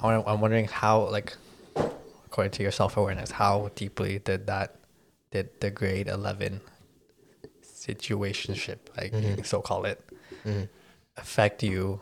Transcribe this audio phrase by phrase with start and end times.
[0.00, 1.36] I'm wondering how, like,
[2.26, 4.76] according to your self awareness, how deeply did that,
[5.30, 6.60] did the grade 11
[7.62, 9.42] situationship, like, Mm-hmm.
[9.42, 10.00] so call it,
[11.16, 12.00] affect you,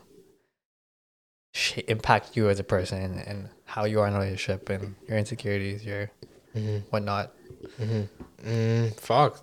[1.53, 4.95] sh- impact you as a person, and, and how you are in a relationship, and
[5.09, 6.11] your insecurities, your
[6.55, 6.79] Mm-hmm.
[6.91, 7.33] whatnot?
[8.45, 9.43] Mm, fuck.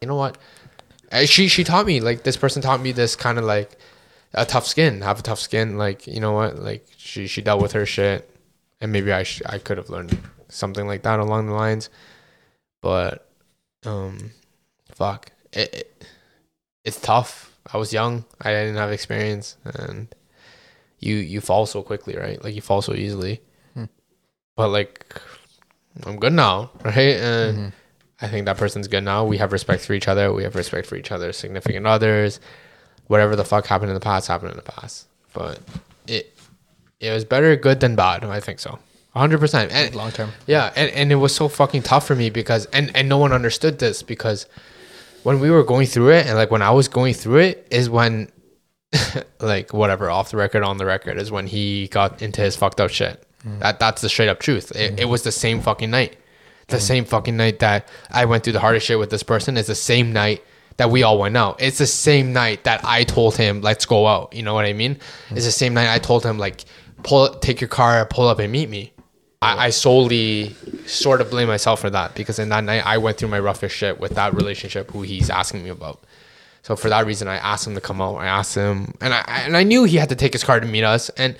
[0.00, 0.36] You know what?
[1.26, 3.78] She she taught me like this person taught me this kind of like
[4.34, 5.78] a tough skin, have a tough skin.
[5.78, 6.58] Like you know what?
[6.58, 8.28] Like she she dealt with her shit,
[8.80, 10.16] and maybe I sh- I could have learned
[10.48, 11.88] something like that along the lines,
[12.82, 13.28] but
[13.86, 14.30] um,
[14.94, 16.04] fuck it, it
[16.84, 17.56] it's tough.
[17.72, 18.24] I was young.
[18.40, 20.14] I didn't have experience, and
[20.98, 22.42] you you fall so quickly, right?
[22.42, 23.40] Like you fall so easily.
[23.74, 23.84] Hmm.
[24.56, 25.20] But like,
[26.04, 27.16] I'm good now, right?
[27.16, 27.68] And Mm-hmm.
[28.20, 29.24] I think that person's good now.
[29.24, 30.32] We have respect for each other.
[30.32, 32.40] We have respect for each other's significant others.
[33.06, 35.06] Whatever the fuck happened in the past happened in the past.
[35.32, 35.60] But
[36.06, 36.36] it
[37.00, 38.24] it was better good than bad.
[38.24, 38.78] I think so.
[39.14, 39.70] 100%.
[39.70, 40.30] And Long term.
[40.46, 43.32] yeah, and, and it was so fucking tough for me because and and no one
[43.32, 44.46] understood this because
[45.22, 47.88] when we were going through it and like when I was going through it is
[47.88, 48.30] when
[49.40, 52.80] like whatever off the record on the record is when he got into his fucked
[52.80, 53.24] up shit.
[53.46, 53.60] Mm.
[53.60, 54.72] That that's the straight up truth.
[54.74, 55.00] It, mm.
[55.00, 56.16] it was the same fucking night.
[56.68, 56.82] The mm.
[56.82, 59.74] same fucking night that I went through the hardest shit with this person is the
[59.74, 60.42] same night
[60.76, 61.60] that we all went out.
[61.60, 64.32] It's the same night that I told him let's go out.
[64.32, 64.98] You know what I mean?
[65.30, 66.64] It's the same night I told him like
[67.02, 68.92] pull take your car, pull up and meet me.
[69.40, 70.54] I, I solely
[70.86, 73.76] sort of blame myself for that because in that night I went through my roughest
[73.76, 76.02] shit with that relationship who he's asking me about.
[76.62, 78.16] So for that reason, I asked him to come out.
[78.16, 80.66] I asked him, and I and I knew he had to take his car to
[80.66, 81.10] meet us.
[81.10, 81.36] And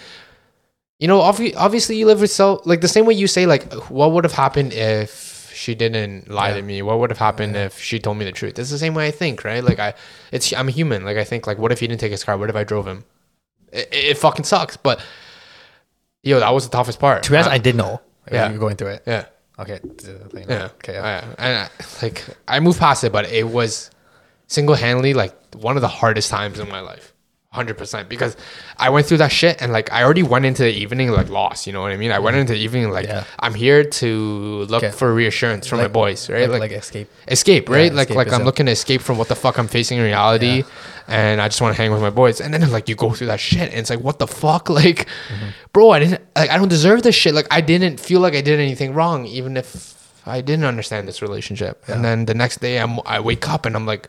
[0.99, 3.73] you know, obvi- obviously, you live with so like the same way you say like,
[3.89, 6.83] what would have happened if she didn't lie to me?
[6.83, 8.59] What would have happened if she told me the truth?
[8.59, 9.63] It's the same way I think, right?
[9.65, 9.95] Like I,
[10.33, 11.05] it's I'm a human.
[11.05, 12.37] Like I think like, what if he didn't take his car?
[12.37, 13.05] What if I drove him?
[13.73, 14.77] It, it fucking sucks.
[14.77, 15.01] But
[16.23, 17.23] yo, that was the toughest part.
[17.25, 18.01] To be honest, Uh, I did know.
[18.31, 18.35] yeah.
[18.35, 18.47] Yeah.
[18.49, 19.03] You were going through it.
[19.07, 19.27] yeah.
[19.59, 19.81] Okay.
[20.05, 20.45] Yeah.
[20.49, 20.65] Yeah.
[20.77, 20.95] Okay.
[20.95, 21.35] Yeah.
[21.39, 21.71] And I,
[22.03, 23.91] like I moved past it, but it was
[24.49, 27.14] single handedly like one of the hardest times in my life.
[27.55, 28.09] Hundred percent.
[28.09, 28.37] Because
[28.79, 31.67] I went through that shit and like I already went into the evening like lost,
[31.69, 32.11] you know what I mean?
[32.11, 33.23] I went into the evening like Yeah.
[33.39, 34.09] I'm here to
[34.73, 34.91] look Okay.
[34.91, 36.51] for reassurance from my boys, right?
[36.51, 37.09] Like, Like, like escape.
[37.29, 37.93] escape, right?
[37.93, 40.65] Yeah, like like I'm looking to escape from what the fuck I'm facing in reality
[41.07, 42.41] and I just want to hang with my boys.
[42.41, 44.69] And then like you go through that shit and it's like what the fuck?
[44.83, 45.51] Like Mm-hmm.
[45.73, 47.35] bro, I didn't like I don't deserve this shit.
[47.35, 49.95] Like I didn't feel like I did anything wrong even if
[50.27, 51.75] I didn't understand this relationship.
[51.87, 54.09] And then the next day I'm I wake up and I'm like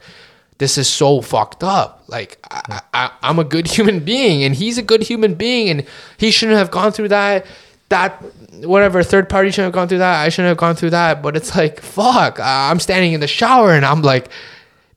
[0.58, 2.04] this is so fucked up.
[2.08, 5.86] Like I, I, I'm a good human being, and he's a good human being, and
[6.18, 7.46] he shouldn't have gone through that.
[7.90, 8.22] That
[8.64, 10.24] whatever third party shouldn't have gone through that.
[10.24, 11.22] I shouldn't have gone through that.
[11.22, 12.40] But it's like fuck.
[12.42, 14.30] I'm standing in the shower and I'm like,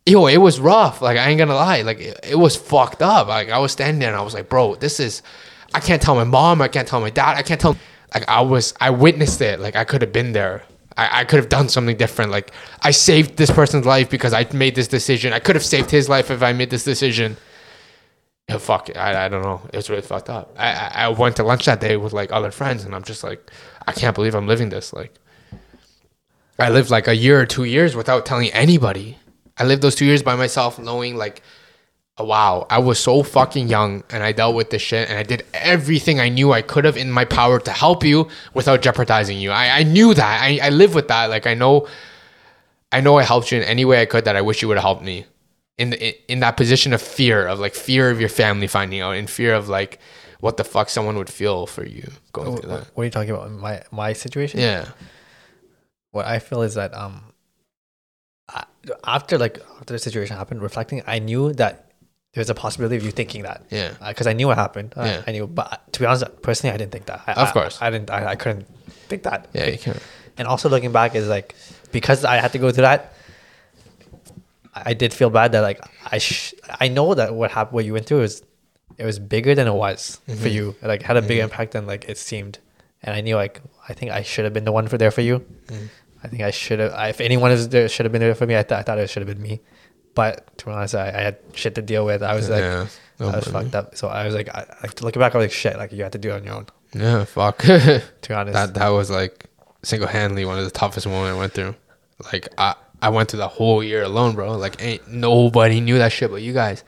[0.07, 1.03] yo, it was rough.
[1.03, 1.83] Like I ain't gonna lie.
[1.83, 3.29] Like it, it was fucked up.
[3.29, 5.23] Like I was standing there and I was like, bro, this is.
[5.75, 6.63] I can't tell my mom.
[6.63, 7.37] I can't tell my dad.
[7.37, 7.77] I can't tell.
[8.15, 8.75] Like I was.
[8.81, 9.61] I witnessed it.
[9.61, 10.63] Like I could have been there.
[10.99, 12.31] I, I could have done something different.
[12.33, 12.51] Like
[12.83, 15.33] I saved this person's life because I made this decision.
[15.33, 17.37] I could have saved his life if I made this decision.
[18.49, 18.97] Yeah, fuck it.
[18.97, 19.61] I, I don't know.
[19.73, 20.55] It was really fucked up.
[20.59, 23.23] I, I I went to lunch that day with like other friends, and I'm just
[23.23, 23.51] like,
[23.87, 24.93] I can't believe I'm living this.
[24.93, 25.15] Like,
[26.59, 29.19] I lived like a year or two years without telling anybody.
[29.59, 31.43] I lived those two years by myself, knowing like,
[32.21, 35.45] wow, I was so fucking young, and I dealt with this shit, and I did
[35.55, 39.51] everything I knew I could have in my power to help you without jeopardizing you.
[39.51, 40.43] I, I knew that.
[40.43, 41.31] I, I live with that.
[41.31, 41.87] Like I know,
[42.93, 44.77] I know I helped you in any way I could that I wish you would
[44.77, 45.27] have helped me.
[45.79, 49.13] In the, in that position of fear of like fear of your family finding out,
[49.13, 50.01] in fear of like
[50.41, 52.87] what the fuck someone would feel for you going What, through that.
[52.95, 53.51] what are you talking about?
[53.53, 54.59] My my situation.
[54.59, 54.87] Yeah.
[56.11, 57.23] What I feel is that um,
[59.05, 61.88] after like after the situation happened, reflecting, I knew that
[62.39, 63.63] there's a possibility of you thinking that.
[63.71, 63.93] Yeah.
[64.09, 64.95] Because I knew what happened.
[64.97, 65.23] Uh, Yeah.
[65.27, 67.23] I knew, but to be honest, personally, I didn't think that.
[67.27, 67.79] I, Of course.
[67.81, 68.11] I, didn't.
[68.11, 68.67] I, I couldn't
[69.09, 69.47] think that.
[69.53, 70.01] Yeah, you can't.
[70.39, 71.55] And also looking back is like
[71.93, 73.13] because I had to go through that.
[74.75, 77.93] I did feel bad that like I sh- I know that what happened what you
[77.93, 78.43] went through is
[78.97, 80.41] it was bigger than it was Mm-hmm.
[80.43, 82.59] for you like had a big impact than like it seemed
[83.03, 85.23] and I knew like I think I should have been the one for there for
[85.23, 85.89] you Mm.
[86.23, 88.57] I think I should have if anyone is there should have been there for me
[88.57, 89.61] I, th- I thought it should have been me
[90.19, 92.87] but to be honest I, I had shit to deal with I was like yeah.
[93.21, 95.53] I was fucked up so I was like I, like looking back I was like
[95.65, 97.59] shit like you had to do it on your own Yeah, fuck.
[97.63, 99.47] to be honest that that was like
[99.83, 101.75] single handedly one of the toughest moments I went through.
[102.33, 104.57] Like I I went through the whole year alone, bro.
[104.57, 106.83] Like ain't nobody knew that shit but you guys.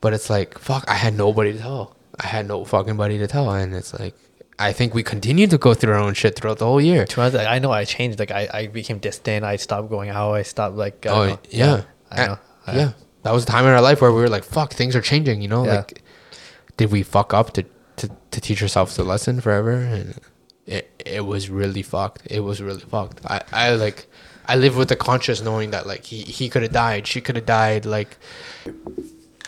[0.00, 1.96] But it's like fuck, I had nobody to tell.
[2.18, 4.14] I had no fucking buddy to tell, and it's like
[4.58, 7.04] I think we continued to go through our own shit throughout the whole year.
[7.04, 8.18] to be honest, like, I know I changed.
[8.18, 9.44] Like I, I became distant.
[9.44, 10.32] I stopped going out.
[10.32, 11.06] I stopped like.
[11.06, 11.38] I Oh know.
[11.50, 12.38] yeah, I eh, know.
[12.66, 12.92] I- yeah.
[13.24, 15.42] That was a time in our life where we were like, "Fuck, things are changing."
[15.42, 15.76] You know, Yeah.
[15.76, 16.02] like,
[16.76, 17.62] did we fuck up to
[17.96, 20.14] to, to to teach ourselves the lesson forever, and
[20.66, 22.22] it it was really fucked.
[22.30, 23.20] It was really fucked.
[23.26, 24.06] I I like
[24.46, 27.36] I live with the conscious knowing that like he he could have died, she could
[27.36, 28.16] have died, like.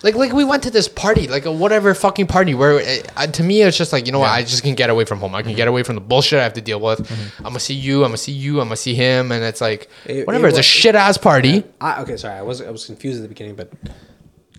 [0.03, 3.13] Like, like we went to this party, like a whatever fucking party, where eh, it,
[3.17, 5.19] uh, to me it's just like you know what, I just can get away from
[5.19, 5.35] home.
[5.35, 5.57] I can mm-hmm.
[5.57, 7.01] get away from the bullshit I have to deal with.
[7.01, 7.47] Mm-hmm.
[7.47, 9.91] I'm gonna see you, I'm gonna see you, I'm gonna see him, and it's like
[10.07, 10.47] It- whatever.
[10.47, 11.65] it it's a shit ass party.
[11.81, 13.71] I, okay, sorry, I was I was confused at the beginning, but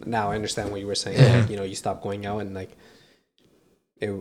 [0.06, 1.18] now I understand what you were saying.
[1.18, 2.78] Like, you know, you stopped going out and like
[4.00, 4.14] it.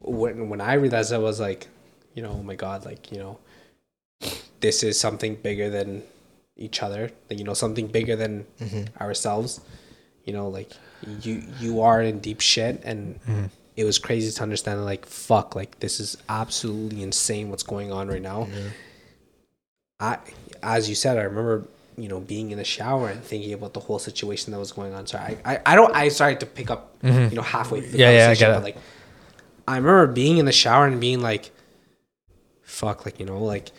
[0.00, 1.68] When when I realized I was like,
[2.14, 3.38] you know, oh my god, like you know,
[4.60, 6.02] this is something bigger than
[6.56, 7.10] each other.
[7.28, 9.02] Like, you know, something bigger than mm-hmm.
[9.02, 9.60] ourselves.
[10.24, 10.70] You know, like
[11.22, 13.44] you you are in deep shit, and mm-hmm.
[13.76, 14.84] it was crazy to understand.
[14.84, 17.50] Like, fuck, like this is absolutely insane.
[17.50, 18.48] What's going on right now?
[20.00, 20.18] I,
[20.62, 23.80] as you said, I remember, you know, being in the shower and thinking about the
[23.80, 25.06] whole situation that was going on.
[25.06, 27.28] So I, I, I don't, I started to pick up, mm-hmm.
[27.28, 28.54] you know, halfway through the Yeah, yeah, I get it.
[28.54, 28.76] but like,
[29.68, 31.50] I remember being in the shower and being like,
[32.62, 33.72] fuck, like, you know, like,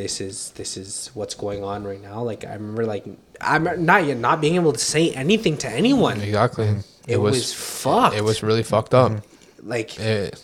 [0.00, 2.22] this is, this is what's going on right now.
[2.22, 3.04] Like, I remember, like,
[3.40, 6.20] I'm not yet not being able to say anything to anyone.
[6.20, 6.76] Exactly.
[7.06, 8.16] It, was, fucked.
[8.16, 9.22] it was really fucked up.
[9.62, 10.42] like, It,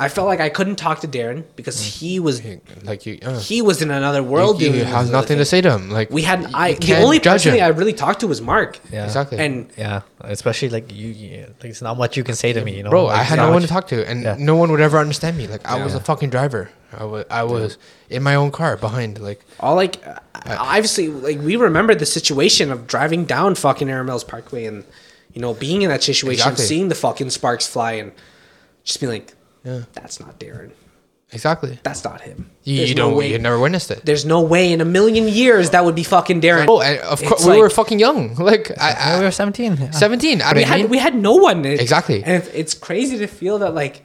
[0.00, 2.42] I felt like I couldn't talk to Darren because he was,
[2.84, 4.62] like you, uh, he was in another world.
[4.62, 5.90] you, you have nothing to say to him.
[5.90, 7.64] Like we had I the only judge person him.
[7.64, 8.78] I really talked to was Mark.
[8.90, 9.04] Yeah.
[9.04, 9.36] exactly.
[9.38, 12.78] And Yeah, especially like you, you like it's not much you can say to me,
[12.78, 12.88] you know.
[12.90, 14.36] bro, Like, I had not no one to talk to, and Yeah.
[14.38, 15.46] no one would ever understand me.
[15.46, 16.70] Like I was a fucking driver.
[16.96, 17.76] I was I was
[18.08, 19.20] in my own car behind.
[19.20, 24.06] Like all like uh, obviously like we remember the situation of driving down fucking Erin
[24.06, 24.84] Mills Parkway and
[25.34, 26.64] you know being in that situation, Exactly.
[26.64, 28.12] seeing the fucking sparks fly and
[28.82, 29.34] just being like,
[29.64, 29.82] Yeah.
[29.92, 30.70] that's not Darren.
[31.32, 31.78] exactly.
[31.82, 32.50] That's not him.
[32.64, 33.16] You, you no don't.
[33.18, 33.30] way.
[33.32, 34.04] You never witnessed it.
[34.04, 36.66] There's no way in a million years that would be fucking Darren.
[36.68, 38.34] Oh, and of course we like- were fucking young.
[38.50, 39.76] Like I, Yeah, we were seventeen.
[39.76, 39.90] Yeah.
[40.04, 40.40] seventeen.
[40.42, 42.22] I we mean, had we had no one It- Exactly.
[42.24, 44.02] and it, it's crazy to feel that like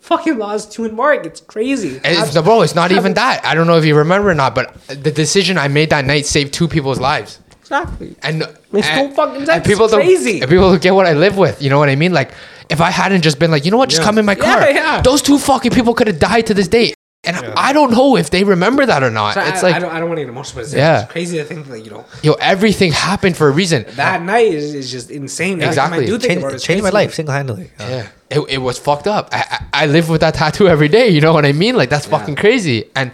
[0.00, 1.26] fucking lost to and Mark.
[1.26, 2.00] It's crazy.
[2.04, 3.44] It's, no, bro, it's not even that.
[3.44, 6.26] I don't know if you remember or not, but the decision I made that night
[6.26, 7.40] saved two people's lives.
[7.60, 8.14] exactly.
[8.22, 10.02] And It's and, no fucking and people It's don't
[10.42, 11.60] and people don't get what I live with.
[11.60, 12.12] You know what I mean?
[12.12, 12.32] Like
[12.68, 14.06] if I hadn't just been like, you know what, just Yeah.
[14.06, 14.60] come in my car.
[14.62, 15.02] Yeah, yeah.
[15.02, 16.94] Those two fucking people could have died to this day.
[17.24, 19.34] And I don't know if they remember that or not.
[19.34, 21.02] So it's I, like I don't, I don't want to get emotional, but it's, Yeah.
[21.02, 23.84] it's crazy to think that you know yo, everything happened for a reason.
[23.96, 25.60] that night is, is just insane.
[25.60, 26.04] Every time Exactly.
[26.04, 27.04] I do think Changed, about it, it's changed my crazy.
[27.06, 27.70] life single handedly.
[27.80, 29.28] Yeah, it, it was fucked up.
[29.32, 31.08] I, I I live with that tattoo every day.
[31.08, 31.74] You know what I mean?
[31.74, 32.84] Like that's fucking crazy.
[32.94, 33.10] And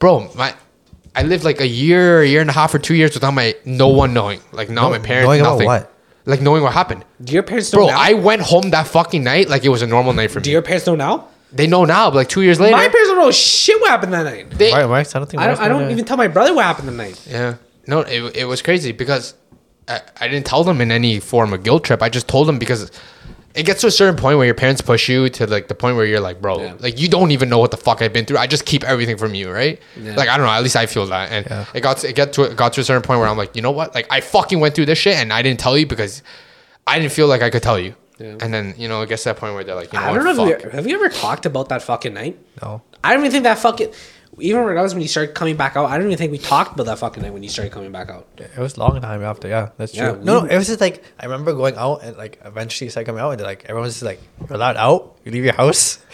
[0.00, 0.52] bro, my
[1.14, 3.54] I lived like a year, a year and a half, or two years without my
[3.64, 5.66] no one knowing, like not No- my parents, knowing about nothing.
[5.66, 5.94] what?
[6.28, 7.86] Like knowing what happened, Do your parents know bro.
[7.88, 7.98] now?
[7.98, 10.44] I went home that fucking night like it was a normal night for me.
[10.44, 11.28] do your parents know now?
[11.50, 14.12] They know now, but like two years later, My parents don't know shit what happened
[14.12, 14.50] that night.
[14.50, 15.42] they, Right, Mark, I don't think.
[15.42, 15.58] I don't.
[15.58, 17.26] I don't even tell my brother what happened that night.
[17.26, 17.54] Yeah.
[17.86, 19.32] No, it, it was crazy because
[19.88, 22.02] I, I didn't tell them in any form of guilt trip.
[22.02, 22.90] I just told them because
[23.54, 25.96] it gets to a certain point where your parents push you to like the point
[25.96, 26.74] where you're like, bro, Yeah.
[26.78, 28.38] like you don't even know what the fuck I've been through.
[28.38, 29.80] I just keep everything from you, right?
[29.96, 30.14] Yeah.
[30.14, 30.52] Like I don't know.
[30.52, 31.64] At least I feel that, and Yeah.
[31.74, 33.56] it got to, it got to it got to a certain point where I'm like,
[33.56, 33.94] you know what?
[33.94, 36.22] Like I fucking went through this shit and I didn't tell you because
[36.86, 37.94] I didn't feel like I could tell you.
[38.18, 38.36] Yeah.
[38.40, 40.10] And then you know it gets to that point where they're like, you know I
[40.10, 40.16] what?
[40.22, 40.46] don't know.
[40.48, 40.72] If fuck.
[40.72, 42.38] we, have you ever talked about that fucking night?
[42.62, 42.82] No.
[43.04, 43.92] I don't even think that fucking.
[44.40, 46.86] Even regardless when you started coming back out, I don't even think we talked about
[46.86, 48.26] that fucking night when you started coming back out.
[48.38, 49.48] It was a long time after.
[49.48, 50.06] Yeah, that's true.
[50.06, 52.86] Yeah, no, we- no, it was just like I remember going out and like eventually
[52.86, 55.16] you started coming out and like everyone's just like you're allowed out.
[55.24, 55.98] You leave your house.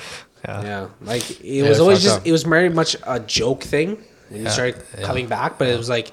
[0.47, 0.63] Yeah.
[0.63, 2.27] Yeah, like it Yeah, was always just up.
[2.27, 5.89] it was very much a joke thing when you started coming back, but it was
[5.89, 6.13] like,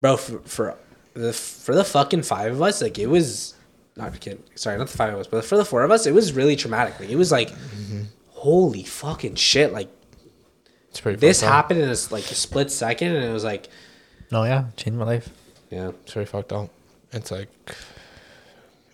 [0.00, 0.76] bro, for, for
[1.14, 3.54] the for the fucking five of us, like it was
[3.96, 6.14] not kid, sorry, not the five of us, but for the four of us, it
[6.14, 7.00] was really traumatic.
[7.00, 8.02] Like it was like, Mm-hmm.
[8.28, 9.72] holy fucking shit!
[9.72, 9.88] Like
[10.90, 11.18] It's pretty.
[11.18, 11.54] this fucked up.
[11.54, 13.68] happened in a, s- like a split second, and it was like,
[14.30, 15.28] No, yeah, changed my life.
[15.70, 16.68] yeah, It's very fucked up.
[17.12, 17.48] It's like,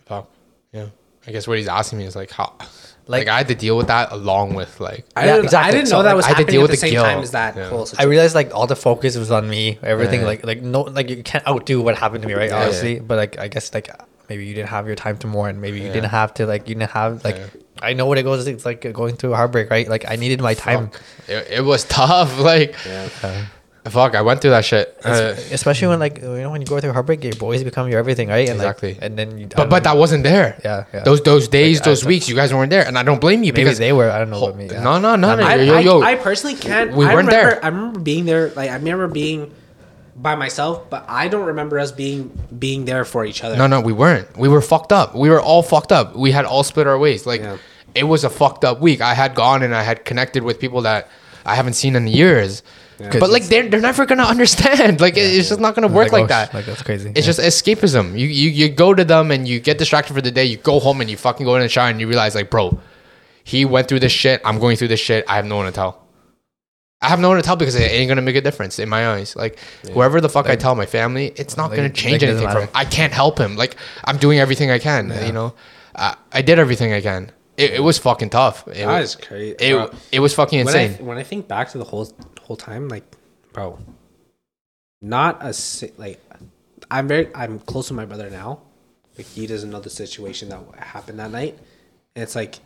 [0.06, 0.28] fuck.
[0.72, 0.86] Yeah.
[1.26, 3.76] I guess what he's asking me is like how, like, Like- I had to deal
[3.76, 5.04] with that along with like.
[5.16, 5.72] I Yeah, didn't, I exactly.
[5.72, 6.80] didn't So, know that like, was I had to happening deal at with the the
[6.80, 7.06] same guilt.
[7.06, 7.68] time as that Yeah.
[7.68, 8.10] whole I situation.
[8.10, 9.78] realized like all the focus was on me.
[9.82, 10.26] Everything Yeah.
[10.26, 12.50] like like no like you can't outdo what happened to me, right?
[12.50, 13.88] Yeah, Obviously, but like I guess like
[14.28, 15.60] maybe you didn't have your time to mourn.
[15.60, 15.92] Maybe you Yeah.
[15.94, 17.46] didn't have to like you didn't have like Yeah.
[17.82, 18.46] I know what it goes.
[18.46, 19.86] It's like going through a heartbreak, right?
[19.88, 20.90] Like I needed my time,
[21.28, 22.38] It, it was tough.
[22.40, 23.08] Like, yeah.
[23.88, 24.98] fuck, I went through that shit.
[25.04, 27.98] Uh, especially when like you know when you go through heartbreak, your boys become your
[28.00, 28.48] everything, right?
[28.48, 28.94] And Exactly.
[28.94, 29.46] Like, and then you.
[29.54, 30.58] but but that wasn't there.
[30.64, 31.00] Yeah, yeah.
[31.04, 33.44] Those those days, Like, I- those weeks, you guys weren't there, and I don't blame
[33.44, 34.10] you maybe because they were.
[34.10, 34.66] I don't know Ho- about me.
[34.72, 34.82] yeah.
[34.82, 35.46] No, no, no, Not no.
[35.46, 35.52] me.
[35.52, 36.02] I, yo, I, yo.
[36.02, 36.92] I personally can't.
[36.96, 37.64] We I weren't remember, there.
[37.64, 38.48] I remember being there.
[38.56, 39.52] Like I remember being
[40.18, 43.56] by myself, but I don't remember us being being there for each other.
[43.56, 44.36] No, no, we weren't.
[44.36, 45.14] We were fucked up.
[45.14, 46.16] We were all fucked up.
[46.16, 47.26] We had all split our ways.
[47.26, 47.58] Like Yeah.
[47.94, 49.00] it was a fucked up week.
[49.00, 51.08] I had gone and I had connected with people that
[51.44, 52.62] I haven't seen in years.
[52.98, 53.10] Yeah.
[53.20, 55.00] But like they're they're never gonna understand.
[55.04, 56.54] Like it- it's just not gonna work like, oh, that.
[56.54, 57.12] Like that's crazy.
[57.14, 58.12] It's just escapism.
[58.18, 60.46] You, you you go to them and you get distracted for the day.
[60.46, 62.78] You go home and you fucking go in the shower and you realize like, bro,
[63.44, 64.40] he went through this shit.
[64.46, 65.26] I'm going through this shit.
[65.28, 66.05] I have no one to tell.
[67.02, 69.08] I have no one to tell because it ain't gonna make a difference in my
[69.14, 69.36] eyes.
[69.36, 69.58] Like
[69.92, 72.60] whoever the fuck I tell my family, it's not like- gonna change like, anything for
[72.62, 72.68] him.
[72.74, 73.56] I can't help him.
[73.56, 75.12] Like I'm doing everything I can.
[75.26, 75.54] You know,
[75.94, 77.30] uh, I did everything I can.
[77.56, 78.66] It, it was fucking tough.
[78.68, 79.56] It, That was, is crazy.
[79.58, 81.06] it, Bro, it was fucking when I, insane.
[81.06, 82.10] when I think back to the whole
[82.42, 83.04] whole time, like,
[83.52, 83.78] bro,
[85.00, 85.54] not a
[85.96, 86.20] like,
[86.90, 88.60] I'm very I'm close to my brother now.
[89.16, 91.58] Like he doesn't know the situation that happened that night,
[92.14, 92.56] and it's like,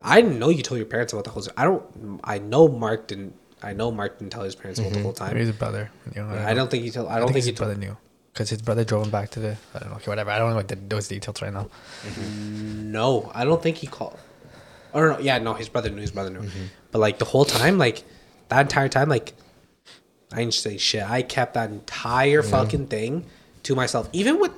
[0.00, 1.44] I didn't know you told your parents about the whole.
[1.56, 2.20] I don't.
[2.22, 3.34] I know Mark didn't.
[3.62, 5.24] I know Mark didn't tell his parents about the whole mm-hmm.
[5.24, 5.34] time.
[5.34, 5.90] Maybe his brother.
[6.14, 7.08] You know, I don't think he told.
[7.08, 7.96] I I don't think think he his brother knew
[8.32, 9.56] because his brother drove him back to the.
[9.74, 9.96] I don't know.
[9.96, 10.30] Okay, whatever.
[10.30, 11.68] I don't know what the, those details right now.
[12.04, 12.92] Mm-hmm.
[12.92, 14.18] No, I don't think he called.
[14.94, 16.00] Oh, or no, yeah, no, his brother knew.
[16.00, 16.40] His brother knew.
[16.40, 16.64] Mm-hmm.
[16.92, 18.04] But like the whole time, like
[18.50, 19.34] that entire time, like
[20.32, 21.02] I didn't say shit.
[21.02, 23.26] I kept that entire fucking thing
[23.64, 24.08] to myself.
[24.12, 24.52] Even with,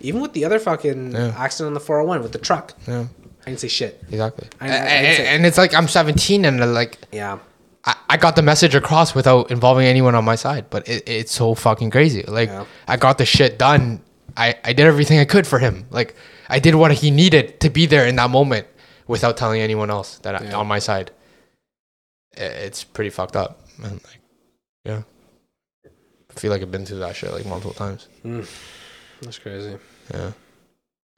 [0.00, 1.34] even with the other fucking Yeah.
[1.36, 3.06] accident on the four hundred one with the truck, Yeah,
[3.46, 4.02] I didn't say shit.
[4.10, 4.48] exactly.
[4.60, 7.38] I- I- and, I'd and- say- and it's like I'm 17 and uh, like Yeah,
[7.84, 11.32] I, I got the message across without involving anyone on my side, but it, it's
[11.32, 12.22] so fucking crazy.
[12.22, 12.64] Like Yeah.
[12.88, 14.00] I got the shit done.
[14.36, 15.86] I, I did everything I could for him.
[15.90, 16.14] Like
[16.48, 18.66] I did what he needed to be there in that moment
[19.06, 21.10] without telling anyone else that I, on my side.
[22.36, 23.60] I- It's pretty fucked up.
[23.82, 24.20] And like,
[24.84, 25.02] yeah.
[25.86, 28.08] I feel like I've been through that shit like multiple times.
[29.22, 29.76] that's crazy.
[30.12, 30.32] Yeah.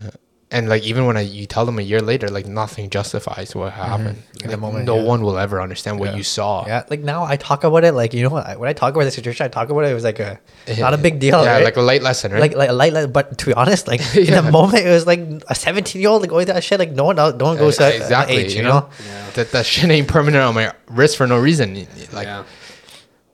[0.02, 0.10] Yeah.
[0.48, 3.72] And like even when I you tell them a year later, like nothing justifies what
[3.72, 4.18] happened.
[4.18, 4.44] Mm-hmm.
[4.44, 5.02] In the moment, no yeah.
[5.02, 6.16] one will ever understand what Yeah.
[6.18, 6.64] you saw.
[6.64, 7.94] Yeah, like now I talk about it.
[7.94, 8.56] Like you know what?
[8.60, 9.90] When I talk about the situation, I talk about it.
[9.90, 10.38] It was like a
[10.78, 11.42] not a big deal.
[11.42, 11.64] Yeah, right?
[11.64, 12.40] like a light lesson, right?
[12.40, 15.04] like like a light, light but to be honest like in the moment it was
[15.04, 17.56] like a 17 year old like, going that shit like no one else no one
[17.56, 19.30] goes to that- that age you know, Yeah.
[19.34, 21.74] that that shit ain't permanent on my wrist for no reason.
[22.12, 22.44] Like yeah,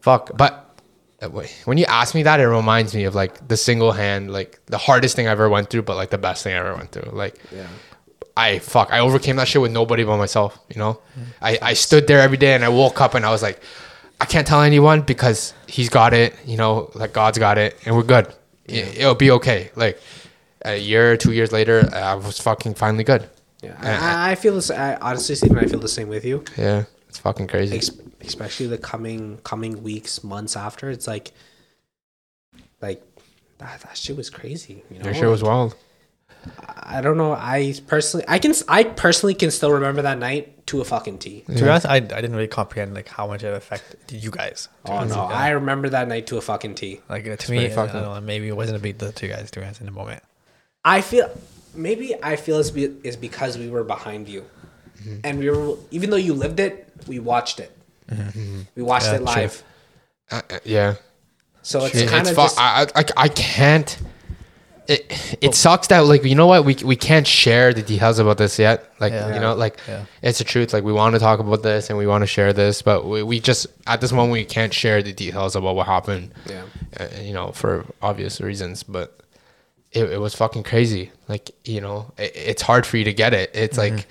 [0.01, 0.31] fuck.
[0.35, 0.62] But uh, wait,
[1.31, 4.79] when you ask me that, it reminds me of like the single hand, like the
[4.79, 7.11] hardest thing I ever went through, but like the best thing I ever went through.
[7.13, 7.67] Like yeah.
[8.37, 10.59] I fuck, I overcame that shit with nobody but myself.
[10.69, 11.01] You know,
[11.41, 13.61] I I stood there every day and I woke up and I was like,
[14.21, 16.35] I can't tell anyone because he's got it.
[16.45, 18.33] You know, like God's got it, and we're good.
[18.65, 19.71] It, it'll be okay.
[19.77, 20.01] Like
[20.65, 23.29] a year, two years later, I was fucking finally good.
[23.63, 24.71] Yeah, I, I feel this.
[24.71, 26.45] I honestly, Stephen, I feel the same with you.
[26.57, 27.77] Yeah, it's fucking crazy.
[27.77, 27.91] Ex-
[28.25, 30.91] especially the coming coming weeks, months after.
[30.91, 31.33] It's like,
[32.81, 33.03] like
[33.59, 34.85] that, that shit was crazy.
[34.91, 35.75] You know, Your shit was wild.
[36.69, 37.33] I don't know.
[37.35, 41.43] I personally, I can, I personally can still remember that night to a fucking T.
[41.47, 44.69] to be honest I, I didn't really comprehend like how much it affected you guys
[44.87, 47.01] Oh no, I remember that night to a fucking T.
[47.09, 49.13] like uh, to pretty me I fucked don't know, maybe it wasn't a big deal
[49.13, 50.23] to you guys to be honest in the moment
[50.85, 51.31] I feel
[51.75, 54.45] maybe I feel it's be, is because we were behind you,
[55.03, 55.17] Mm-hmm.
[55.25, 57.77] and we were even though you lived it, we watched it.
[58.77, 59.63] We watched Yeah, it live,
[60.31, 60.95] Uh, uh, yeah,
[61.63, 63.99] so it's It- kind of fu- just I, I, I can't.
[64.89, 68.37] It, it sucks that like you know what we we can't share the details about
[68.39, 68.91] this yet.
[68.99, 69.33] Like Yeah.
[69.35, 70.07] you know like Yeah.
[70.23, 70.73] it's the truth.
[70.73, 73.23] Like we want to talk about this and we want to share this, but we,
[73.23, 76.33] we just at this moment we can't share the details about what happened.
[76.51, 76.63] yeah.
[76.99, 79.21] Uh, you know for obvious reasons, but
[79.93, 81.13] it, it was fucking crazy.
[81.29, 83.51] Like you know it, it's hard for you to get it.
[83.55, 84.07] It's like.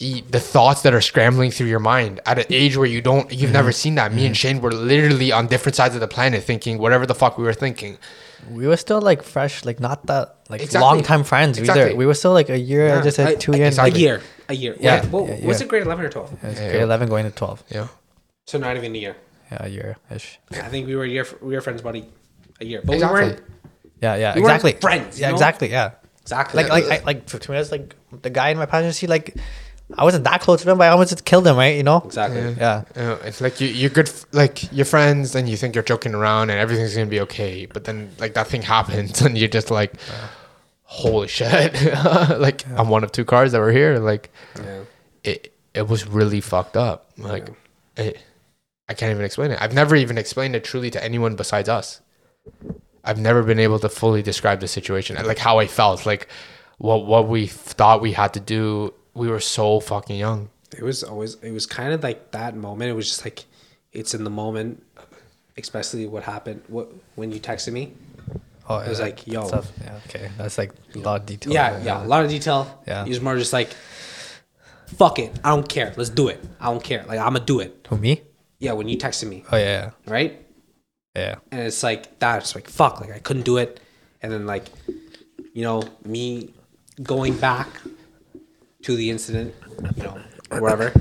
[0.00, 3.30] Y- The thoughts that are scrambling through your mind at an age where you don't,
[3.32, 3.74] you've never mm-hmm.
[3.84, 4.12] seen that.
[4.12, 4.40] Me and mm-hmm.
[4.40, 7.52] Shane were literally on different sides of the planet, thinking whatever the fuck we were
[7.54, 7.98] thinking.
[8.50, 10.80] we were still like fresh like not that like Exactly.
[10.80, 11.82] long time friends Exactly.
[11.82, 13.02] either we were still like a year Yeah.
[13.02, 14.74] just like I- two I- years a year, a year.
[14.80, 16.32] Yeah, Yeah, well, yeah, was it grade eleven or twelve?
[16.32, 16.70] It was Yeah.
[16.70, 17.88] grade 11 going to 12 Yeah.
[18.46, 19.16] So not even a year.
[19.52, 21.26] yeah a year ish I think we were a year.
[21.42, 22.02] We were friends about a,
[22.62, 23.20] a year, but Exactly.
[23.20, 23.40] we weren't
[24.00, 25.34] yeah yeah We weren't exactly friends, yeah know?
[25.36, 25.90] exactly yeah
[26.24, 27.94] exactly like like I, like to me that's like
[28.26, 29.36] the guy in my passenger seat like
[29.96, 32.02] I wasn't that close to them, but I almost just killed them, right you know
[32.04, 32.40] exactly.
[32.58, 32.84] Yeah.
[32.96, 36.14] yeah it's like you, you're good, f- like you're friends, and you think you're joking
[36.14, 37.66] around, and everything's gonna be okay.
[37.66, 39.94] But then, like that thing happens, and you're just like,
[40.84, 41.74] "Holy shit!"
[42.38, 43.98] like I'm one of two cars that were here.
[43.98, 44.80] Like Yeah.
[45.24, 47.10] it, it was really fucked up.
[47.18, 47.48] Like
[47.96, 48.18] it,
[48.88, 49.58] I can't even explain it.
[49.60, 52.00] I've never even explained it truly to anyone besides us.
[53.04, 56.28] I've never been able to fully describe the situation, like how I felt, like
[56.78, 58.94] what what we thought we had to do.
[59.20, 60.48] We were so fucking young.
[60.72, 61.34] It was always.
[61.42, 62.90] It was kind of like that moment.
[62.90, 63.44] It was just like,
[63.92, 64.82] it's in the moment,
[65.58, 66.62] especially what happened.
[66.68, 67.92] What when you texted me.
[68.66, 69.46] oh It was yeah, like, yo.
[69.46, 69.70] stuff.
[69.84, 72.60] yeah okay that's like a lot of detail Yeah, yeah, a lot of detail.
[72.86, 73.04] Yeah.
[73.04, 73.68] He was more just like,
[75.00, 75.92] fuck it, I don't care.
[75.98, 76.42] Let's do it.
[76.58, 77.04] I don't care.
[77.06, 77.86] Like I'm gonna do it.
[77.90, 78.22] who me
[78.58, 80.32] Yeah, when you texted me, oh yeah right?
[81.14, 83.80] yeah yeah and it's like that's like fuck, like I couldn't do it,
[84.22, 84.64] and then like,
[85.52, 86.54] you know, me
[87.02, 87.68] going back
[88.90, 89.54] to the incident,
[89.96, 90.18] you know,
[90.58, 90.92] wherever.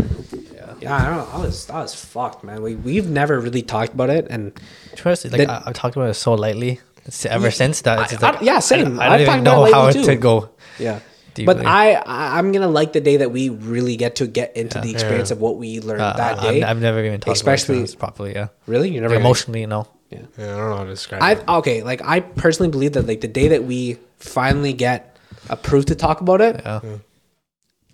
[0.54, 0.74] Yeah.
[0.82, 1.28] Yeah, I don't know.
[1.34, 2.62] I was I was fucked, man.
[2.62, 4.54] We we've never really talked about it, and
[4.96, 6.80] Trust, like Then- I, I've talked about it so lightly.
[7.06, 8.12] It's ever Yeah, since that.
[8.12, 9.00] It's I- like, I- yeah, same.
[9.00, 10.04] I, I've don't talked even know how it too.
[10.06, 10.50] to go.
[10.78, 11.00] yeah.
[11.34, 11.54] Deeply.
[11.56, 14.80] But I, I I'm gonna like the day that we really get to get into
[14.82, 16.64] the experience of what we learned Uh, that I- day.
[16.64, 18.32] I've, I've never even talked Especially- about it properly.
[18.34, 19.88] Yeah, really, you never like emotionally, you know.
[20.10, 21.44] Yeah, I don't know how to describe I it.
[21.60, 25.18] okay, like I personally believe that like the day that we finally get
[25.50, 26.80] approved to talk about it, Yeah,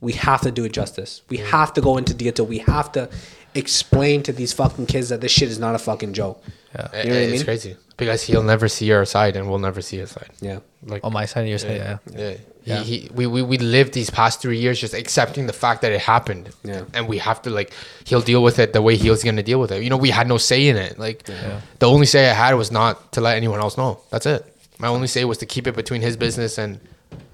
[0.06, 1.22] we have to do it justice.
[1.30, 1.46] We mm.
[1.46, 2.46] have to go into detail.
[2.46, 3.10] We have to
[3.56, 6.44] explain to these fucking kids that this shit is not a fucking joke.
[6.76, 7.04] yeah.
[7.04, 7.44] You know what I it's mean?
[7.44, 10.30] crazy because he'll never see our side, and we'll never see his side.
[10.42, 10.60] Yeah.
[10.86, 11.98] Like On my side, you're saying, yeah.
[12.14, 12.38] Yeah.
[12.66, 12.84] Yeah.
[12.84, 15.92] He, he, we, we, we lived these past three years just accepting the fact that
[15.92, 16.50] it happened.
[16.64, 16.84] Yeah.
[16.94, 17.74] And we have to, like,
[18.06, 19.84] he'll deal with it the way he was going to deal with it.
[19.84, 21.00] You know, we had no say in it.
[21.00, 24.00] Like, the only say I had was not to let anyone else know.
[24.10, 24.46] That's it.
[24.78, 26.80] My only say was to keep it between his business and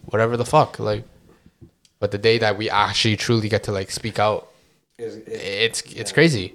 [0.06, 0.80] whatever the fuck.
[0.80, 1.04] Like,
[2.02, 4.50] but the day that we actually truly get to, like, speak out,
[4.98, 6.54] it's, it's crazy.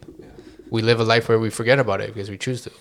[0.71, 2.73] We live a life where we forget about it because we choose to.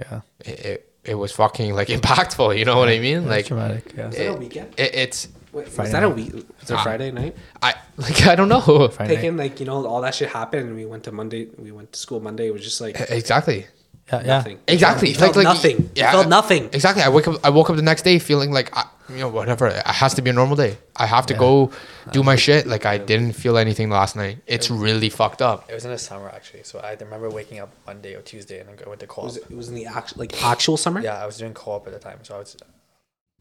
[0.00, 2.58] Yeah, It, it, it was fucking, like, impactful.
[2.58, 3.22] You know what I mean?
[3.26, 3.94] like Like, dramatic.
[3.96, 4.74] Yeah, Is that a it- weekend?
[4.76, 6.32] it, it's, Wait, was Friday that a week?
[6.32, 6.82] Was it Ah.
[6.82, 7.36] Friday night?
[7.60, 8.88] I like I don't know.
[8.88, 9.20] Friday night.
[9.20, 11.46] Taking like you know all that shit happened, and we went to Monday.
[11.58, 12.46] We went to school Monday.
[12.46, 13.66] It was just like Exactly.
[14.10, 14.26] Yeah, yeah.
[14.38, 14.58] nothing.
[14.66, 15.10] Exactly.
[15.10, 15.90] It felt Like- like- nothing.
[15.94, 16.08] yeah.
[16.08, 16.64] It felt nothing.
[16.72, 17.02] Exactly.
[17.02, 19.66] I wake up I woke up the next day feeling like I, you know whatever.
[19.68, 20.76] It has to be a normal day.
[20.96, 21.70] I have to go
[22.12, 22.66] do my shit.
[22.66, 24.38] Like I didn't feel anything last night.
[24.46, 25.70] It's really fucked up.
[25.70, 28.68] It was in the summer actually, so I remember waking up Monday or Tuesday and
[28.68, 29.24] I went to co-op.
[29.24, 31.00] Was it, it was in the actual like actual summer.
[31.00, 32.56] Yeah, I was doing co-op at the time, so I was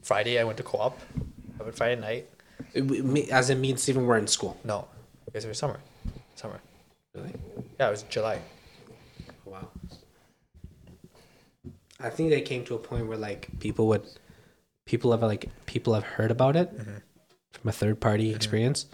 [0.02, 0.40] Friday.
[0.40, 1.00] I went to co-op.
[1.60, 2.30] I went Friday night.
[2.74, 4.58] It, me- as it means even we're in school.
[4.64, 4.88] No,
[5.26, 5.80] because it was summer.
[6.36, 6.60] Summer.
[7.14, 7.34] Really?
[7.80, 8.40] Yeah, it was July.
[9.46, 9.68] Wow.
[12.00, 14.04] I think they came to a point where like people would,
[14.86, 16.98] people have like people have heard about it mm-hmm.
[17.52, 18.36] from a third party mm-hmm.
[18.36, 18.86] experience.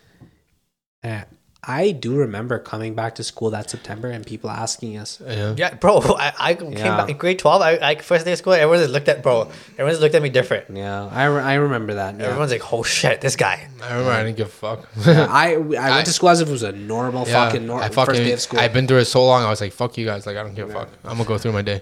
[1.04, 1.26] And
[1.64, 5.56] I do remember coming back to school that September and people asking us, Yeah.
[5.58, 5.98] Yeah, bro.
[6.18, 6.98] I, I came Yeah.
[6.98, 7.62] back in grade twelve.
[7.62, 8.54] I, I first day of school.
[8.54, 9.52] Everyone just looked at bro.
[9.72, 10.66] Everyone just looked at me different.
[10.76, 12.18] yeah, I, re- I remember that.
[12.18, 12.28] Yeah.
[12.28, 14.88] Everyone's like, "Oh shit, this guy." I remember I didn't give a fuck.
[15.08, 17.90] I I went to school as if it was a normal fucking Yeah, nor- I
[17.90, 18.60] first day of school.
[18.60, 19.44] I've been through it so long.
[19.44, 20.90] I was like, "Fuck you guys!" Like, I don't give a fuck.
[21.04, 21.82] I'm gonna go through my day.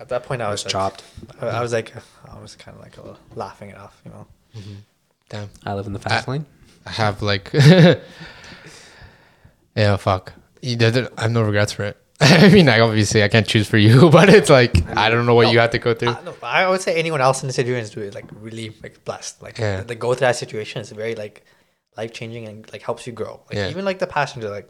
[0.00, 1.02] At that point, I was, like, chopped.
[1.40, 1.92] I, I was like,
[2.26, 4.26] I was kind of like a little laughing it off, you know.
[4.56, 4.74] Mm-hmm.
[5.28, 5.50] Damn.
[5.66, 6.46] I live in the fast lane.
[6.86, 7.50] I have like,
[9.76, 10.32] yeah, fuck.
[10.62, 11.12] You did it.
[11.16, 11.96] I have no regrets for it.
[12.22, 15.34] I mean, like obviously I can't choose for you, but it's like I don't know
[15.34, 16.10] what you have to go through.
[16.10, 19.02] I, no, I would say anyone else in the situation is really, like really like
[19.04, 19.40] blessed.
[19.42, 19.82] Like Yeah.
[19.82, 20.80] they go through that situation.
[20.82, 21.44] It's very like
[21.96, 23.40] life changing and like helps you grow.
[23.48, 23.70] Like Yeah.
[23.70, 24.68] even like the passenger, like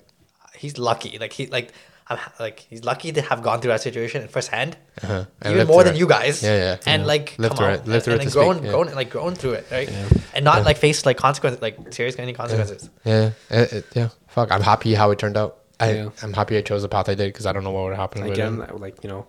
[0.55, 1.19] he's lucky.
[1.19, 1.73] Like he like
[2.11, 4.77] I'm like he's lucky to have gone through that situation firsthand.
[5.03, 5.25] Uh-huh.
[5.43, 5.99] And Even more than it.
[5.99, 6.43] you guys.
[6.43, 6.77] Yeah, yeah.
[6.93, 7.07] And Yeah.
[7.07, 7.87] like Lived come through on, it.
[7.87, 8.71] Lived through and, it and to then grown, speak, yeah.
[8.73, 9.89] grown, like grown through it, right?
[10.35, 12.91] And not like face like consequences, like serious any consequences.
[13.05, 14.09] Yeah, it, it- yeah.
[14.29, 15.57] Fuck, I'm happy how it turned out.
[15.79, 16.11] I, Yeah.
[16.23, 18.23] I'm happy I chose the path I did because I don't know what would happen.
[18.25, 18.79] Again, it.
[18.81, 19.27] like you know,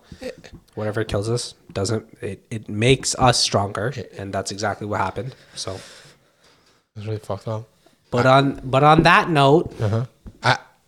[0.74, 5.34] whatever kills us doesn't it, it makes us stronger, and that's exactly what happened.
[5.54, 5.78] So,
[6.96, 7.64] it's really fucked up.
[8.10, 10.04] but on but on that note, Uh-huh.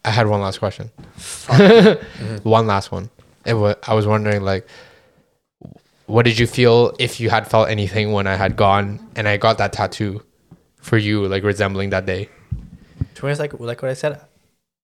[0.05, 0.91] I had one last question.
[2.43, 3.11] one last one.
[3.47, 4.67] It was I was wondering like,
[6.07, 9.37] what did you feel if you had felt anything when I had gone and I
[9.37, 10.23] got that tattoo
[10.77, 12.29] for you, like resembling that day?
[13.15, 14.21] To be honest, like like what I said,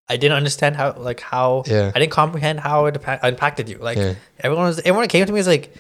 [0.09, 1.93] I didn't understand how like how Yeah.
[1.95, 3.79] I didn't comprehend how it impa- impacted you.
[3.79, 4.15] Like Yeah.
[4.41, 5.75] everyone was everyone came to me was like,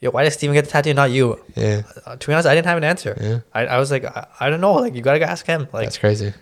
[0.00, 2.48] "Yo, why did Steven get the tattoo, and not you?" Yeah, Uh, to be honest,
[2.48, 3.16] I didn't have an answer.
[3.20, 3.38] Yeah.
[3.54, 4.74] I, I was like, I, I don't know.
[4.74, 5.68] Like you gotta ask him.
[5.72, 6.32] Like that's crazy.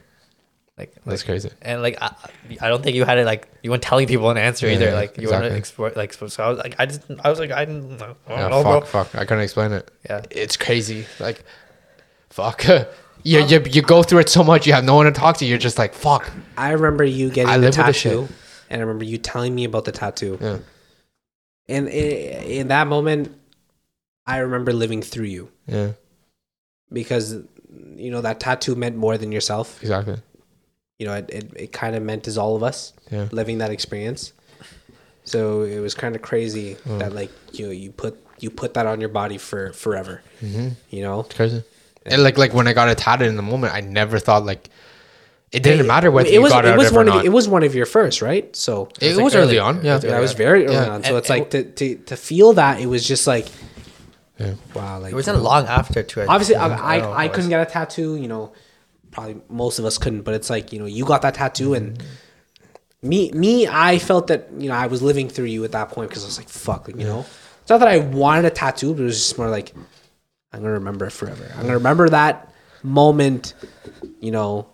[0.76, 1.50] Like That's like, crazy.
[1.62, 2.14] And like I,
[2.60, 4.86] I don't think you had it like you weren't telling people an answer Yeah, either.
[4.86, 5.58] yeah, Like you weren't exactly.
[5.58, 8.48] explore like so I was like I just I was like I didn't I Yeah,
[8.48, 9.04] know, fuck, bro.
[9.04, 9.14] fuck.
[9.14, 9.90] I couldn't explain it.
[10.08, 10.22] Yeah.
[10.30, 11.06] it's crazy.
[11.20, 11.44] Like,
[12.30, 12.64] fuck.
[13.22, 14.66] you, you you go through it so much.
[14.66, 15.44] You have no one to talk to.
[15.46, 16.30] You're just like, fuck.
[16.58, 18.28] I remember you getting I the live with tattoo,
[18.68, 20.38] and I remember you telling me about the tattoo.
[20.40, 20.58] Yeah,
[21.68, 23.34] And in, in that moment,
[24.26, 25.92] I remember living through you yeah,
[26.92, 27.34] because
[27.96, 29.80] you know that tattoo meant more than yourself.
[29.82, 30.16] exactly.
[30.98, 33.70] You know, it it, it kind of meant as all of us Yeah, living that
[33.70, 34.32] experience.
[35.24, 36.98] So it was kind of crazy Mm.
[37.00, 40.22] that like you you put you put that on your body for forever.
[40.42, 40.68] mm-hmm.
[40.90, 41.62] You know, it's crazy.
[42.06, 44.68] And like like when I got it tatted in the moment, I never thought like
[45.50, 47.18] it didn't matter whether it you was got it, it out was or one not.
[47.20, 48.54] of it was one of your first, right?
[48.54, 49.58] So It was, like, was early early.
[49.60, 49.84] on.
[49.84, 50.88] Yeah, was yeah, it was very early Yeah.
[50.94, 51.02] on.
[51.02, 53.46] So And- it's like to, to to feel that it was just like
[54.38, 54.54] Yeah.
[54.74, 56.20] wow, like It wasn't long after too.
[56.22, 56.70] I obviously think.
[56.80, 58.52] I, I, I couldn't get a tattoo you know
[59.14, 62.02] probably most of us couldn't but it's like you know you got that tattoo and
[63.02, 66.08] me me i felt that you know i was living through you at that point
[66.10, 67.20] because i was like fuck like, you know
[67.60, 69.72] it's not that i wanted a tattoo but it was just more like
[70.52, 73.54] i'm gonna remember it forever i'm gonna remember that moment
[74.20, 74.66] you know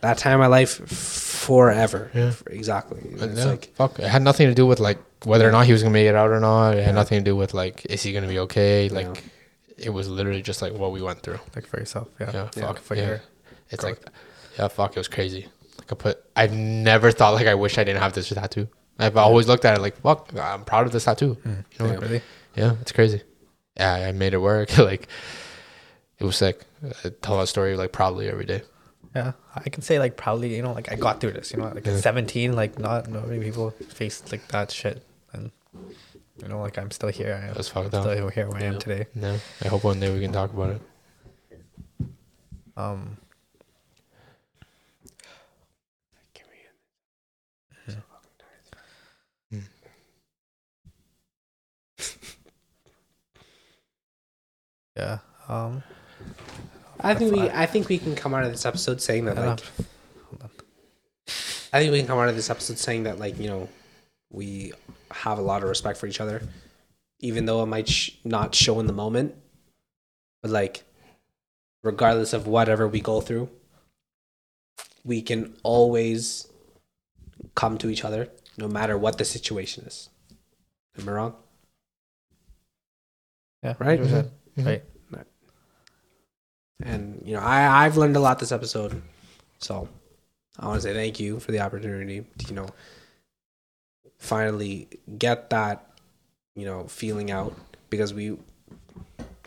[0.00, 2.10] that time in my life forever.
[2.14, 2.30] Yeah.
[2.30, 3.00] For- exactly.
[3.00, 3.98] And And it's yeah, like fuck.
[3.98, 6.14] It had nothing to do with like whether or not he was gonna make it
[6.14, 6.76] out or not.
[6.76, 8.88] It had nothing to do with like is he gonna be okay.
[8.88, 9.06] Like
[9.76, 9.86] Yeah.
[9.86, 11.40] it was literally just like what we went through.
[11.56, 12.08] Like for yourself.
[12.20, 12.30] Yeah.
[12.32, 12.78] Yeah, Yeah, fuck.
[12.78, 13.18] for yeah.
[13.70, 14.00] It's like
[14.58, 14.96] yeah, fuck.
[14.96, 15.46] It was crazy.
[15.78, 16.24] Like I put.
[16.36, 18.68] I've never thought like I wish I didn't have this tattoo.
[18.98, 20.32] I've always looked at it like fuck.
[20.38, 21.36] I'm proud of this tattoo.
[21.44, 21.92] You know.
[21.92, 21.98] Yeah.
[21.98, 22.22] Really?
[22.56, 23.22] Yeah, it's crazy.
[23.76, 24.76] Yeah, I made it work.
[24.90, 25.08] like
[26.18, 26.64] it was sick.
[27.04, 28.62] I tell that story like proudly every day.
[29.14, 29.32] Yeah.
[29.54, 31.86] I can say like proudly, you know, like I got through this, you know, like
[31.86, 35.02] at 17, like not, not many people face like that shit.
[35.32, 35.50] And,
[36.42, 37.38] you know, like I'm still here.
[37.40, 38.32] I am That's fucked still up.
[38.32, 39.06] here where I am today.
[39.14, 40.80] No, I hope one day we can talk about it.
[42.76, 43.16] Um,
[54.98, 55.18] yeah.
[55.48, 55.82] Um,
[57.00, 59.46] I think we I think we can come out of this episode saying that I
[59.46, 60.50] like don't-
[61.72, 63.68] I think we can come out of this episode saying that like you know
[64.30, 64.72] we
[65.10, 66.42] have a lot of respect for each other,
[67.20, 69.34] even though it might sh- not show in the moment,
[70.42, 70.82] but like
[71.82, 73.48] regardless of whatever we go through,
[75.04, 76.46] we can always
[77.54, 80.08] come to each other no matter what the situation is.
[80.98, 81.34] Am I wrong?
[83.62, 83.74] yeah.
[83.78, 84.00] Right?
[84.00, 84.30] 100%.
[84.58, 84.66] Mhm.
[84.66, 85.26] Right.
[86.82, 89.02] And you know, I I've learned a lot this episode,
[89.58, 89.88] so
[90.58, 92.68] I want to say thank you for the opportunity to you know
[94.18, 95.86] finally get that
[96.54, 97.54] you know feeling out
[97.90, 98.36] because we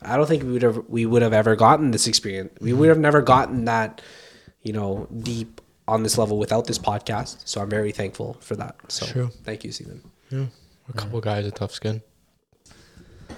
[0.02, 2.52] I don't think we would have we would have ever gotten this experience.
[2.60, 4.02] We would have never gotten that
[4.64, 7.38] you know deep on this level without this podcast.
[7.46, 8.76] So I'm very thankful for that.
[8.90, 9.30] So True.
[9.44, 10.02] thank you, Stephen.
[10.30, 10.46] Yeah,
[10.90, 12.02] a couple guys with tough skin.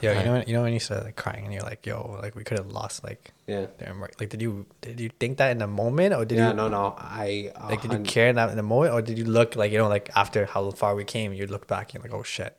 [0.03, 0.11] Yeah.
[0.11, 0.19] Right.
[0.19, 2.35] You know, when, you know when you started like crying and you're like, yo, like
[2.35, 3.67] we could have lost like, Yeah.
[3.79, 4.13] damn, right.
[4.19, 6.49] like did you did you think that in the moment or did yeah.
[6.49, 6.67] you No.
[6.67, 6.95] No.
[6.97, 9.71] I like did you care in that in the moment or did you look like
[9.71, 12.23] you know like after how far we came you look back and you're like oh
[12.23, 12.57] shit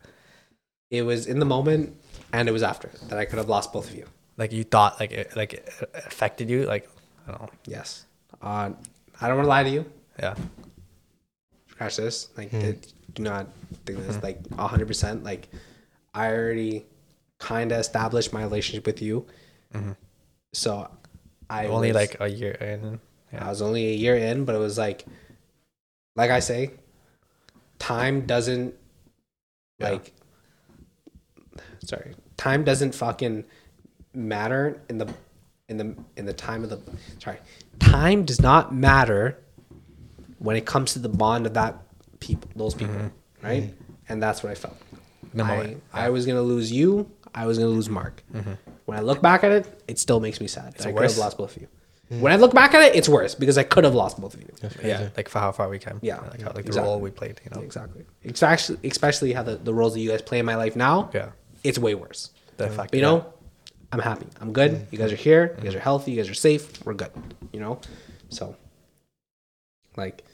[0.91, 1.97] it was in the moment
[2.33, 4.07] and it was after that I could have lost both of you.
[4.37, 6.89] like you thought like it like it affected you like
[7.27, 8.07] I don't know Yes.
[8.43, 8.71] Uh,
[9.21, 9.85] I don't want to lie to you.
[10.19, 10.35] yeah
[11.77, 12.29] crash this.
[12.37, 13.47] Like, it- do not
[13.87, 14.21] think this.
[14.23, 15.23] Like, hundred percent.
[15.23, 15.49] Like,
[16.15, 16.85] I already
[17.45, 19.27] kind of established my relationship with you.
[19.75, 19.93] Mm-hmm.
[20.55, 20.91] So,
[21.51, 23.01] I only was- like a year in.
[23.37, 25.05] I was only a year in, but it was like,
[26.15, 26.71] like I say,
[27.79, 28.75] time doesn't
[29.79, 29.91] Yeah.
[29.91, 30.13] like.
[31.85, 33.45] Sorry, time doesn't fucking
[34.15, 35.13] matter in the
[35.69, 36.79] in the in the time of the
[37.19, 37.39] sorry
[37.81, 39.37] time does not matter
[40.39, 41.83] when it comes to the bond of that
[42.21, 43.47] people those people mm-hmm.
[43.47, 43.63] right?
[43.65, 43.83] Mm-hmm.
[44.09, 44.77] And that's what i felt.
[45.33, 48.53] The I, I was gonna lose you i was gonna lose mark mm-hmm.
[48.87, 51.13] when i look back at it it still makes me sad that i could worse?
[51.13, 51.69] have lost both of you
[52.13, 52.21] mm.
[52.21, 54.41] when i look back at it it's worse because i could have lost both of
[54.41, 54.49] you
[54.83, 56.73] yeah like for how far we came Yeah, like how like exactly.
[56.73, 60.11] the role we played you know exactly especially especially how the, the roles that you
[60.11, 61.31] guys play in my life now yeah
[61.63, 63.11] it's way worse the fact But you yeah.
[63.11, 63.35] know,
[63.93, 64.27] I'm happy.
[64.41, 64.73] I'm good.
[64.73, 64.93] Mm.
[64.93, 65.55] You guys are here.
[65.59, 65.77] You guys mm.
[65.77, 66.13] are healthy.
[66.13, 66.85] You guys are safe.
[66.85, 67.13] We're good.
[67.53, 67.81] You know,
[68.29, 68.57] so
[69.97, 70.25] like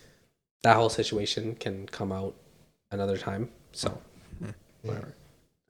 [0.63, 2.35] that whole situation can come out
[2.91, 3.51] another time.
[3.73, 3.99] So
[4.83, 5.15] whatever.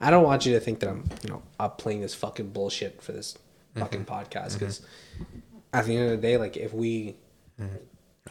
[0.00, 3.02] I don't want you to think that I'm, you know, up playing this fucking bullshit
[3.02, 3.36] for this
[3.76, 4.14] fucking mm-hmm.
[4.14, 4.58] podcast mm-hmm.
[4.58, 4.82] because
[5.72, 7.16] at the end of the day, like if we
[7.60, 7.76] mm-hmm.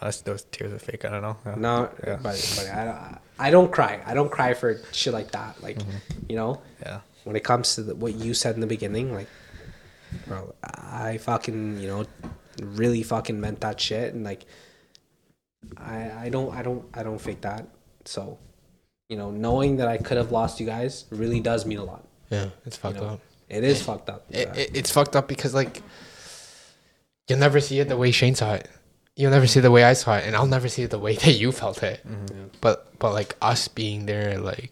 [0.02, 1.56] Unless those tears are fake I don't know yeah.
[1.56, 2.20] no, Yeah.
[2.22, 4.02] but, but I, don't- I don't cry.
[4.06, 5.62] I don't cry for shit like that.
[5.62, 5.80] Like
[6.28, 9.28] you know, yeah when it comes to the, what you said in the beginning, like,
[10.28, 12.06] bro, I fucking, you know,
[12.60, 14.46] really fucking meant that shit, and like,
[15.78, 17.68] I, I don't, I don't, I don't fake that.
[18.06, 18.40] So,
[19.10, 22.06] you know, knowing that I could have lost you guys really does mean a lot.
[22.30, 23.20] Yeah, it's You fucked know, up.
[23.50, 24.26] it is fucked up.
[24.30, 25.82] It, it, it's fucked up because like
[27.28, 28.70] you'll never see it the way Shane saw it.
[29.16, 31.00] You'll never see it the way I saw it, and I'll never see it the
[31.00, 32.02] way that you felt it.
[32.08, 32.46] Mm-hmm.
[32.62, 34.72] But but like us being there, like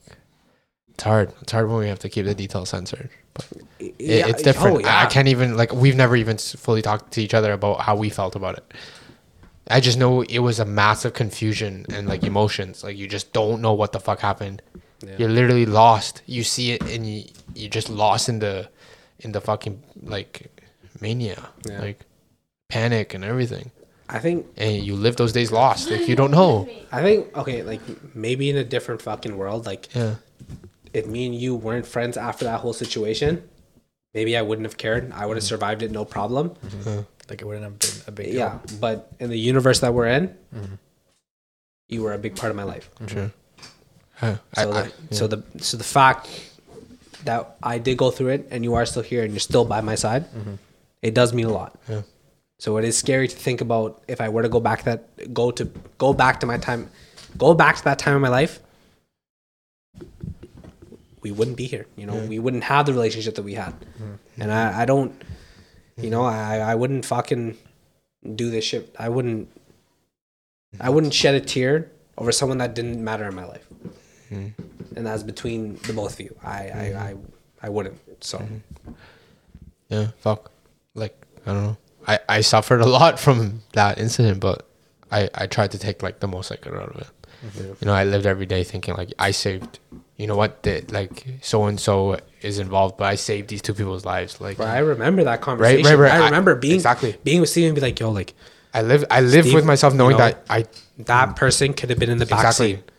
[0.89, 1.33] it's hard.
[1.41, 3.09] It's hard when we have to keep the details censored.
[3.33, 3.47] But
[3.79, 4.85] it, Yeah, it's different.
[4.85, 7.81] oh, I, I can't even like we've never even fully talked to each other about
[7.81, 8.73] how we felt about it.
[9.69, 12.83] I just know it was a massive confusion and like emotions.
[12.83, 14.61] Like you just don't know what the fuck happened.
[15.03, 15.15] Yeah.
[15.19, 16.21] You're literally lost.
[16.25, 17.23] You see it and you
[17.55, 18.69] you're just lost in the
[19.19, 20.49] in the fucking like
[21.01, 21.81] mania, Yeah.
[21.81, 22.05] like
[22.69, 23.71] panic and everything.
[24.09, 25.91] I think, And you live those days lost.
[25.91, 26.69] Like you don't know.
[26.93, 27.81] I think, okay, like
[28.15, 30.15] maybe in a different fucking world, like Yeah.
[30.93, 33.43] if me and you weren't friends after that whole situation,
[34.13, 35.11] maybe I wouldn't have cared.
[35.11, 35.49] I would have mm-hmm.
[35.49, 36.51] survived it no problem.
[36.51, 37.01] Mm-hmm.
[37.29, 38.35] Like it wouldn't have been a big deal.
[38.35, 40.75] Yeah, but in the universe that we're in, mm-hmm.
[41.89, 42.89] you were a big part of my life.
[43.07, 43.19] Sure.
[43.19, 43.29] Yeah.
[44.21, 44.59] Mm-hmm.
[44.59, 46.27] I- So, I- the, so the so the fact
[47.25, 49.81] that I did go through it and you are still here and you're still by
[49.81, 50.55] my side, mm-hmm.
[51.01, 51.77] it does mean a lot.
[51.89, 52.01] Yeah.
[52.59, 55.51] So it is scary to think about if I were to go back that go
[55.51, 55.65] to
[55.97, 56.89] go back to my time,
[57.37, 58.59] go back to that time in my life.
[61.21, 62.15] We wouldn't be here, you know.
[62.25, 63.73] We wouldn't have the relationship that we had,
[64.39, 65.11] and I, I don't,
[65.97, 67.57] you know, I, I wouldn't fucking
[68.35, 68.95] do this shit.
[68.99, 69.49] I wouldn't,
[70.79, 73.67] I wouldn't shed a tear over someone that didn't matter in my life,
[74.31, 74.63] mm-hmm.
[74.95, 76.35] and that's between the both of you.
[76.43, 76.97] I, I, mm-hmm.
[76.97, 77.99] I, I wouldn't.
[78.23, 78.39] So.
[78.39, 78.91] Mm-hmm.
[79.89, 80.51] Yeah, fuck.
[80.95, 81.77] Like I don't know.
[82.07, 84.67] I I suffered a lot from that incident, but
[85.11, 87.07] I I tried to take like the most I could out of it.
[87.55, 89.79] You know, I lived every day thinking like I saved.
[90.17, 90.63] You know what?
[90.63, 94.41] That like so and so is involved, but I saved these two people's lives.
[94.41, 95.85] Like But I remember that conversation.
[95.85, 96.11] right, right.
[96.11, 97.15] I I- remember being exactly.
[97.23, 98.33] being with Steven and be like, yo, like
[98.73, 100.65] I live I live Steve, with myself knowing you know, that I
[100.99, 102.75] that person could have been in the back Exactly.
[102.75, 102.91] seat.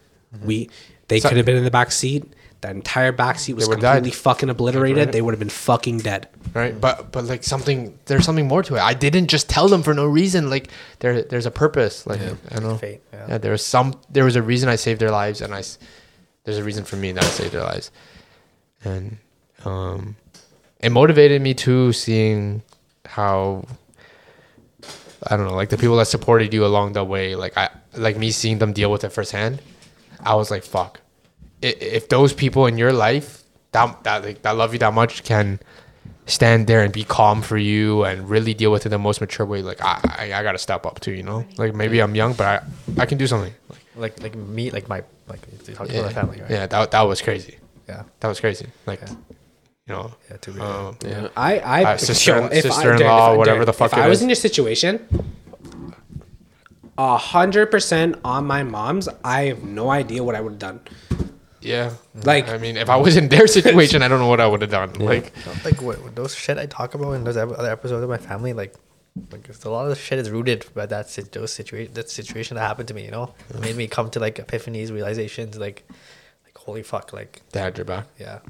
[0.44, 0.70] We
[1.08, 2.24] they So- could have been in the back seat.
[2.60, 4.14] That entire back seat was completely died.
[4.16, 4.96] fucking obliterated.
[5.06, 5.12] Right.
[5.12, 6.26] They would have been fucking dead.
[6.54, 9.82] right but but like something there's something more to it i didn't just tell them
[9.82, 10.68] for no reason like
[11.00, 13.26] there there's a purpose like i don't know Fate, yeah.
[13.28, 13.38] yeah.
[13.38, 15.62] there was some there was a reason i saved their lives and i
[16.48, 17.90] there's a reason for me that i saved their lives
[18.82, 19.18] and
[19.66, 20.16] um
[20.80, 22.62] it motivated me too seeing
[23.04, 23.62] how
[25.26, 28.16] i don't know like the people that supported you along the way like i like
[28.16, 29.60] me seeing them deal with it firsthand
[30.24, 31.00] i was like fuck.
[31.60, 35.60] If those people in your life that that like that love you that much can
[36.24, 39.44] stand there and be calm for you and really deal with it the most mature
[39.44, 41.44] way like i i, I gotta step up too you know?
[41.58, 43.52] Like maybe i'm young but i i can do something.
[43.68, 46.50] Like, Like like me, like my like you talking yeah, about my family, right?
[46.50, 47.56] yeah that, that was crazy
[47.88, 48.02] Yeah.
[48.20, 49.14] that was crazy like Yeah.
[49.86, 51.28] you know Yeah, to be um, Yeah.
[51.36, 54.18] I, I, Uh, sister- I- sister-in-law, dude, whatever dude, the fuck If it I was
[54.18, 54.22] is.
[54.22, 54.92] in your situation,
[56.96, 60.80] a hundred percent on my mom's, I have no idea what I would have done.
[61.60, 61.90] yeah
[62.30, 64.62] Like- i mean if i was in their situation i don't know what i would
[64.62, 65.26] have done like
[65.66, 68.52] like what, what those shit I talk about in those other episodes of my family,
[68.52, 68.72] like,
[69.30, 72.56] like a lot of the shit is rooted by that sit- those situation that situation
[72.56, 73.04] that happened to me.
[73.04, 75.84] You know, it made me come to like epiphanies, realizations, like,
[76.44, 78.06] like holy fuck, like they had your back.
[78.18, 78.40] Yeah.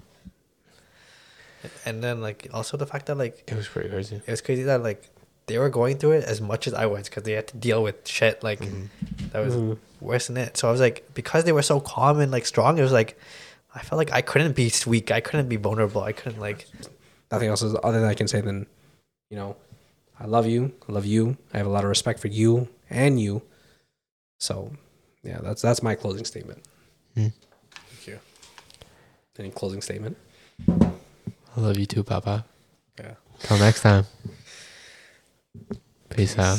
[1.85, 4.17] And then like also the fact that like it was pretty crazy.
[4.17, 5.09] It was crazy that like
[5.47, 7.83] they were going through it as much as I was because they had to deal
[7.83, 9.29] with shit like mm-hmm.
[9.33, 9.75] that was mm-hmm.
[10.05, 10.57] worse than it.
[10.57, 13.19] So I was like, because they were so calm and like strong, it was like
[13.75, 16.67] I felt like I couldn't be weak, I couldn't be vulnerable, I couldn't like
[17.31, 18.67] Nothing else is other than I can say than,
[19.31, 19.57] you know,
[20.21, 20.73] I love you.
[20.89, 21.37] I love you.
[21.55, 23.43] I have a lot of respect for you and you.
[24.41, 24.73] So,
[25.23, 26.63] yeah, that's that's my closing statement.
[27.15, 27.29] Hmm.
[27.91, 28.19] Thank you.
[29.39, 30.17] Any closing statement?
[31.57, 32.45] i love you too papa
[32.99, 33.15] Yeah.
[33.41, 34.05] till next time
[36.11, 36.59] peace out